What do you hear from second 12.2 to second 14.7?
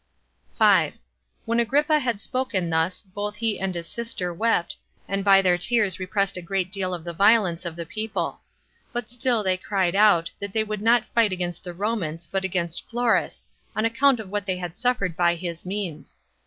but against Florus, on account of what they